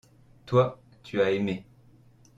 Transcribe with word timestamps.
toi, 0.47 0.81
tu 1.03 1.21
as 1.21 1.29
aimé. 1.29 1.63